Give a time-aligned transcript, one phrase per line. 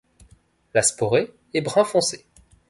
[0.73, 2.25] La sporée est brun foncé.